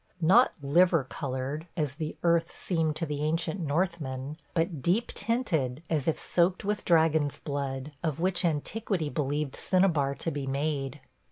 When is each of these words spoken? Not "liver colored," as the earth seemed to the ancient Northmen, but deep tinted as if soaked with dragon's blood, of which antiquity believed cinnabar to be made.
Not 0.19 0.53
"liver 0.63 1.03
colored," 1.03 1.67
as 1.77 1.93
the 1.93 2.17
earth 2.23 2.57
seemed 2.57 2.95
to 2.95 3.05
the 3.05 3.21
ancient 3.23 3.59
Northmen, 3.59 4.37
but 4.55 4.81
deep 4.81 5.09
tinted 5.09 5.83
as 5.91 6.07
if 6.07 6.19
soaked 6.19 6.65
with 6.65 6.83
dragon's 6.85 7.37
blood, 7.37 7.91
of 8.01 8.19
which 8.19 8.43
antiquity 8.43 9.09
believed 9.11 9.55
cinnabar 9.55 10.15
to 10.15 10.31
be 10.31 10.47
made. 10.47 11.01